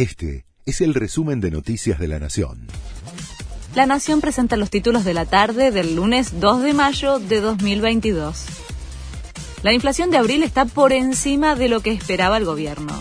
[0.00, 2.68] Este es el resumen de Noticias de la Nación.
[3.74, 8.46] La Nación presenta los títulos de la tarde del lunes 2 de mayo de 2022.
[9.62, 12.98] La inflación de abril está por encima de lo que esperaba el gobierno.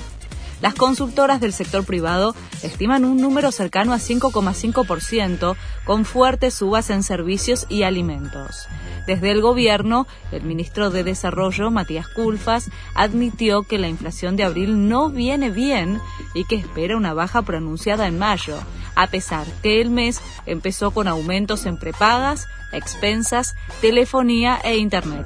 [0.62, 5.56] Las consultoras del sector privado estiman un número cercano a 5,5%,
[5.86, 8.68] con fuertes subas en servicios y alimentos.
[9.08, 14.90] Desde el gobierno, el ministro de Desarrollo, Matías Culfas, admitió que la inflación de abril
[14.90, 16.00] no viene bien
[16.36, 18.58] y que espera una baja pronunciada en mayo,
[18.96, 25.26] a pesar que el mes empezó con aumentos en prepagas, expensas, telefonía e Internet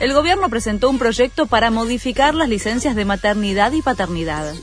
[0.00, 4.54] el gobierno presentó un proyecto para modificar las licencias de maternidad y paternidad.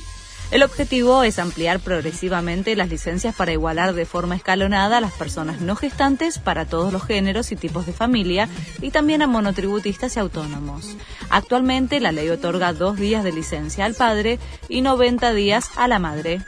[0.49, 5.59] El objetivo es ampliar progresivamente las licencias para igualar de forma escalonada a las personas
[5.59, 8.47] no gestantes para todos los géneros y tipos de familia
[8.81, 10.95] y también a monotributistas y autónomos.
[11.29, 15.99] Actualmente la ley otorga dos días de licencia al padre y 90 días a la
[15.99, 16.41] madre.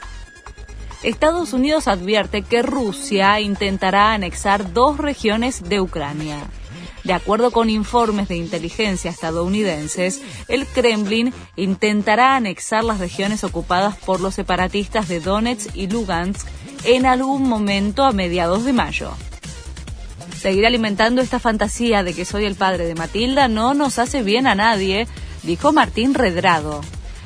[1.04, 6.38] Estados Unidos advierte que Rusia intentará anexar dos regiones de Ucrania.
[7.06, 14.20] De acuerdo con informes de inteligencia estadounidenses, el Kremlin intentará anexar las regiones ocupadas por
[14.20, 16.46] los separatistas de Donetsk y Lugansk
[16.84, 19.12] en algún momento a mediados de mayo.
[20.38, 24.48] Seguir alimentando esta fantasía de que soy el padre de Matilda no nos hace bien
[24.48, 25.08] a nadie,
[25.44, 26.82] dijo Martín Redrado.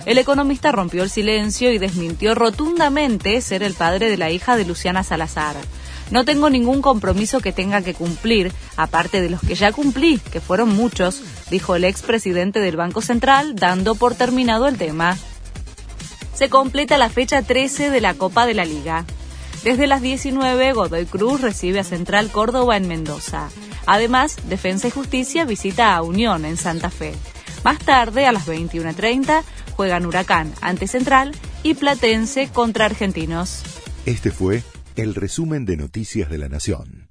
[0.05, 4.65] El economista rompió el silencio y desmintió rotundamente ser el padre de la hija de
[4.65, 5.55] Luciana Salazar.
[6.11, 10.41] No tengo ningún compromiso que tenga que cumplir, aparte de los que ya cumplí, que
[10.41, 15.17] fueron muchos, dijo el expresidente del Banco Central, dando por terminado el tema.
[16.35, 19.05] Se completa la fecha 13 de la Copa de la Liga.
[19.63, 23.49] Desde las 19, Godoy Cruz recibe a Central Córdoba en Mendoza.
[23.85, 27.13] Además, Defensa y Justicia visita a Unión en Santa Fe.
[27.63, 29.43] Más tarde, a las 21.30,
[29.75, 33.63] juegan Huracán ante Central y Platense contra Argentinos.
[34.05, 34.63] Este fue
[34.95, 37.02] el resumen de Noticias de la Nación.